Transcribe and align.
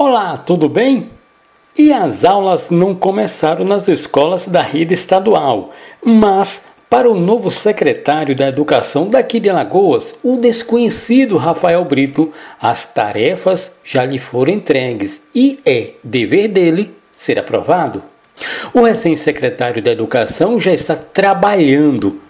Olá, 0.00 0.36
tudo 0.36 0.68
bem? 0.68 1.10
E 1.76 1.92
as 1.92 2.24
aulas 2.24 2.70
não 2.70 2.94
começaram 2.94 3.64
nas 3.64 3.88
escolas 3.88 4.46
da 4.46 4.62
rede 4.62 4.94
estadual, 4.94 5.72
mas 6.00 6.62
para 6.88 7.10
o 7.10 7.18
novo 7.18 7.50
secretário 7.50 8.32
da 8.32 8.46
Educação 8.46 9.08
daqui 9.08 9.40
de 9.40 9.50
Alagoas, 9.50 10.14
o 10.22 10.36
desconhecido 10.36 11.36
Rafael 11.36 11.84
Brito, 11.84 12.32
as 12.62 12.84
tarefas 12.84 13.72
já 13.82 14.04
lhe 14.04 14.20
foram 14.20 14.52
entregues 14.52 15.20
e 15.34 15.58
é 15.66 15.94
dever 16.04 16.46
dele 16.46 16.94
ser 17.10 17.36
aprovado. 17.36 18.00
O 18.72 18.82
recém-secretário 18.82 19.82
da 19.82 19.90
Educação 19.90 20.60
já 20.60 20.72
está 20.72 20.94
trabalhando 20.94 22.20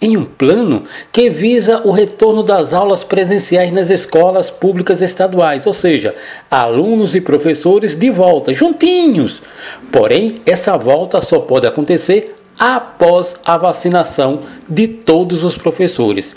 em 0.00 0.16
um 0.16 0.24
plano 0.24 0.82
que 1.10 1.30
visa 1.30 1.80
o 1.84 1.90
retorno 1.90 2.42
das 2.42 2.74
aulas 2.74 3.02
presenciais 3.02 3.72
nas 3.72 3.88
escolas 3.88 4.50
públicas 4.50 5.00
estaduais, 5.00 5.66
ou 5.66 5.72
seja, 5.72 6.14
alunos 6.50 7.14
e 7.14 7.20
professores 7.20 7.94
de 7.94 8.10
volta, 8.10 8.52
juntinhos. 8.52 9.42
Porém, 9.90 10.36
essa 10.44 10.76
volta 10.76 11.22
só 11.22 11.38
pode 11.40 11.66
acontecer 11.66 12.34
após 12.58 13.36
a 13.44 13.56
vacinação 13.56 14.40
de 14.68 14.88
todos 14.88 15.44
os 15.44 15.56
professores. 15.56 16.34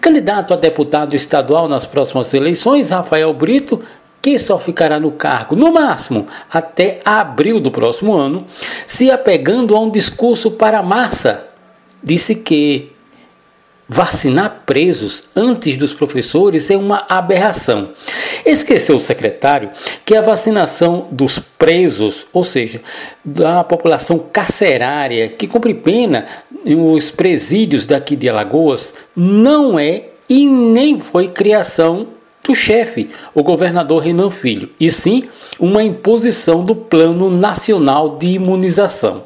Candidato 0.00 0.54
a 0.54 0.56
deputado 0.56 1.14
estadual 1.14 1.68
nas 1.68 1.86
próximas 1.86 2.32
eleições, 2.32 2.90
Rafael 2.90 3.32
Brito, 3.34 3.80
que 4.20 4.38
só 4.38 4.58
ficará 4.58 4.98
no 4.98 5.12
cargo, 5.12 5.54
no 5.54 5.72
máximo, 5.72 6.26
até 6.50 7.00
abril 7.04 7.60
do 7.60 7.70
próximo 7.70 8.14
ano, 8.14 8.44
se 8.86 9.10
apegando 9.10 9.76
a 9.76 9.80
um 9.80 9.90
discurso 9.90 10.50
para 10.50 10.80
a 10.80 10.82
massa, 10.82 11.46
disse 12.02 12.34
que 12.34 12.92
Vacinar 13.90 14.64
presos 14.66 15.22
antes 15.34 15.78
dos 15.78 15.94
professores 15.94 16.70
é 16.70 16.76
uma 16.76 17.06
aberração. 17.08 17.90
Esqueceu 18.44 18.96
o 18.96 19.00
secretário 19.00 19.70
que 20.04 20.14
a 20.14 20.20
vacinação 20.20 21.08
dos 21.10 21.38
presos, 21.38 22.26
ou 22.30 22.44
seja, 22.44 22.82
da 23.24 23.64
população 23.64 24.18
carcerária 24.18 25.28
que 25.28 25.46
cumpre 25.46 25.72
pena 25.72 26.26
nos 26.66 27.10
presídios 27.10 27.86
daqui 27.86 28.14
de 28.14 28.28
Alagoas, 28.28 28.92
não 29.16 29.78
é 29.78 30.04
e 30.28 30.46
nem 30.46 31.00
foi 31.00 31.28
criação 31.28 32.08
do 32.44 32.54
chefe, 32.54 33.08
o 33.34 33.42
governador 33.42 34.02
Renan 34.02 34.30
Filho, 34.30 34.70
e 34.78 34.90
sim 34.90 35.24
uma 35.58 35.82
imposição 35.82 36.62
do 36.62 36.74
Plano 36.74 37.30
Nacional 37.30 38.18
de 38.18 38.26
Imunização. 38.26 39.24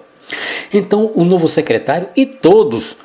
Então, 0.73 1.11
o 1.15 1.25
novo 1.25 1.49
secretário 1.49 2.09
e 2.17 2.25
todos 2.25 2.97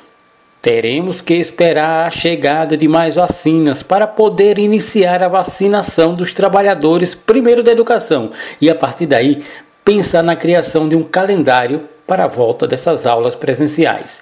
Teremos 0.60 1.20
que 1.20 1.34
esperar 1.34 2.06
a 2.06 2.10
chegada 2.10 2.76
de 2.76 2.88
mais 2.88 3.14
vacinas 3.14 3.82
para 3.82 4.08
poder 4.08 4.58
iniciar 4.58 5.22
a 5.22 5.28
vacinação 5.28 6.14
dos 6.14 6.32
trabalhadores, 6.32 7.14
primeiro 7.14 7.62
da 7.62 7.70
educação, 7.70 8.30
e 8.60 8.68
a 8.68 8.74
partir 8.74 9.06
daí 9.06 9.38
pensar 9.84 10.22
na 10.22 10.34
criação 10.34 10.88
de 10.88 10.96
um 10.96 11.04
calendário 11.04 11.88
para 12.06 12.24
a 12.24 12.28
volta 12.28 12.66
dessas 12.66 13.06
aulas 13.06 13.36
presenciais. 13.36 14.20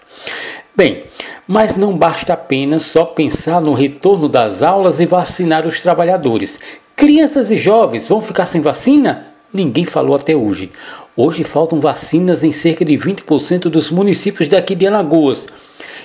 Bem, 0.77 1.05
mas 1.48 1.75
não 1.75 1.97
basta 1.97 2.34
apenas 2.34 2.83
só 2.83 3.05
pensar 3.05 3.62
no 3.62 3.73
retorno 3.73 4.29
das 4.29 4.62
aulas 4.62 5.01
e 5.01 5.07
vacinar 5.07 5.67
os 5.67 5.81
trabalhadores. 5.81 6.61
Crianças 6.95 7.51
e 7.51 7.57
jovens 7.57 8.09
vão 8.09 8.20
ficar 8.20 8.45
sem 8.45 8.61
vacina? 8.61 9.33
Ninguém 9.53 9.87
falou 9.87 10.14
até 10.14 10.37
hoje. 10.37 10.70
Hoje 11.17 11.45
faltam 11.45 11.81
vacinas 11.81 12.45
em 12.45 12.53
cerca 12.53 12.84
de 12.84 12.92
20% 12.92 13.70
dos 13.70 13.91
municípios 13.91 14.48
daqui 14.48 14.75
de 14.75 14.87
Alagoas. 14.87 15.47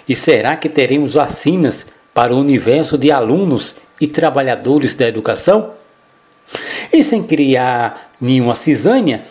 E 0.07 0.15
será 0.15 0.55
que 0.55 0.69
teremos 0.69 1.13
vacinas 1.13 1.85
para 2.13 2.33
o 2.33 2.39
universo 2.39 2.97
de 2.97 3.11
alunos 3.11 3.75
e 3.99 4.07
trabalhadores 4.07 4.95
da 4.95 5.07
educação? 5.07 5.71
E 6.91 7.03
sem 7.03 7.23
criar 7.23 8.11
nenhuma 8.19 8.55
cisânia, 8.55 9.23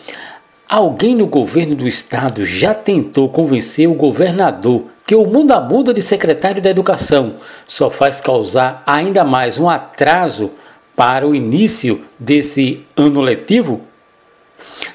alguém 0.67 1.15
no 1.15 1.27
governo 1.27 1.75
do 1.75 1.87
estado 1.87 2.45
já 2.45 2.73
tentou 2.73 3.29
convencer 3.29 3.87
o 3.87 3.93
governador 3.93 4.85
que 5.05 5.15
o 5.15 5.25
muda 5.25 5.59
muda 5.59 5.93
de 5.93 6.01
secretário 6.01 6.61
da 6.61 6.69
educação 6.69 7.35
só 7.67 7.89
faz 7.89 8.21
causar 8.21 8.81
ainda 8.87 9.25
mais 9.25 9.59
um 9.59 9.69
atraso 9.69 10.51
para 10.95 11.27
o 11.27 11.35
início 11.35 12.01
desse 12.17 12.85
ano 12.95 13.19
letivo? 13.19 13.81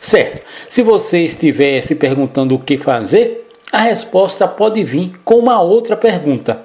Certo, 0.01 0.43
se 0.71 0.83
você 0.83 1.25
estiver 1.25 1.83
se 1.83 1.95
perguntando 1.95 2.55
o 2.55 2.59
que 2.59 2.79
fazer, 2.79 3.46
a 3.73 3.79
resposta 3.79 4.47
pode 4.47 4.83
vir 4.85 5.13
com 5.25 5.37
uma 5.37 5.61
outra 5.61 5.97
pergunta. 5.97 6.63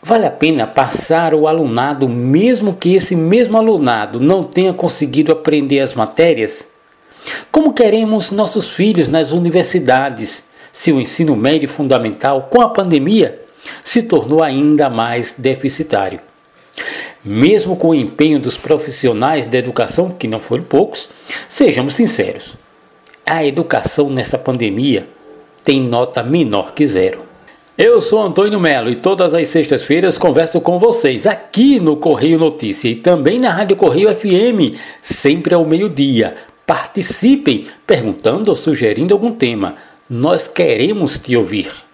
Vale 0.00 0.26
a 0.26 0.30
pena 0.30 0.66
passar 0.66 1.34
o 1.34 1.48
alunado, 1.48 2.08
mesmo 2.08 2.74
que 2.74 2.94
esse 2.94 3.16
mesmo 3.16 3.58
alunado 3.58 4.20
não 4.20 4.44
tenha 4.44 4.72
conseguido 4.72 5.32
aprender 5.32 5.80
as 5.80 5.94
matérias? 5.94 6.66
Como 7.50 7.72
queremos 7.72 8.30
nossos 8.30 8.70
filhos 8.70 9.08
nas 9.08 9.32
universidades, 9.32 10.44
se 10.72 10.92
o 10.92 11.00
ensino 11.00 11.34
médio 11.34 11.68
fundamental, 11.68 12.48
com 12.50 12.60
a 12.60 12.70
pandemia, 12.70 13.40
se 13.84 14.04
tornou 14.04 14.42
ainda 14.42 14.88
mais 14.88 15.34
deficitário? 15.36 16.20
Mesmo 17.24 17.76
com 17.76 17.88
o 17.88 17.94
empenho 17.94 18.38
dos 18.38 18.56
profissionais 18.56 19.48
da 19.48 19.58
educação, 19.58 20.10
que 20.10 20.28
não 20.28 20.38
foram 20.38 20.62
poucos, 20.62 21.08
sejamos 21.48 21.94
sinceros, 21.94 22.56
a 23.26 23.44
educação 23.44 24.08
nessa 24.08 24.38
pandemia 24.38 25.08
tem 25.64 25.80
nota 25.80 26.22
menor 26.22 26.72
que 26.72 26.86
zero. 26.86 27.20
Eu 27.76 28.00
sou 28.00 28.20
Antônio 28.20 28.58
Melo 28.58 28.90
e 28.90 28.96
todas 28.96 29.32
as 29.32 29.46
sextas-feiras 29.48 30.18
converso 30.18 30.60
com 30.60 30.78
vocês 30.78 31.26
aqui 31.26 31.78
no 31.78 31.96
Correio 31.96 32.38
Notícia 32.38 32.88
e 32.88 32.96
também 32.96 33.38
na 33.38 33.50
Rádio 33.50 33.76
Correio 33.76 34.12
FM, 34.14 34.76
sempre 35.00 35.54
ao 35.54 35.64
meio-dia. 35.64 36.36
Participem 36.66 37.66
perguntando 37.86 38.50
ou 38.50 38.56
sugerindo 38.56 39.14
algum 39.14 39.30
tema. 39.30 39.76
Nós 40.10 40.48
queremos 40.48 41.18
te 41.18 41.36
ouvir. 41.36 41.87